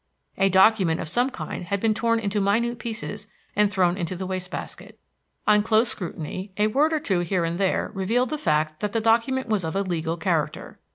A 0.39 0.49
document 0.49 0.99
of 0.99 1.07
some 1.07 1.29
kind 1.29 1.65
had 1.65 1.79
been 1.79 1.93
torn 1.93 2.17
into 2.19 2.41
minute 2.41 2.79
pieces 2.79 3.27
and 3.55 3.71
thrown 3.71 3.97
into 3.97 4.15
the 4.15 4.25
waste 4.25 4.49
basket. 4.49 4.99
On 5.45 5.61
close 5.61 5.89
scrutiny 5.89 6.51
a 6.57 6.65
word 6.65 6.91
or 6.91 6.99
two 6.99 7.19
here 7.19 7.45
and 7.45 7.59
there 7.59 7.91
revealed 7.93 8.31
the 8.31 8.39
fact 8.39 8.79
that 8.79 8.93
the 8.93 8.99
document 8.99 9.47
was 9.47 9.63
of 9.63 9.75
a 9.75 9.83
legal 9.83 10.17
character. 10.17 10.79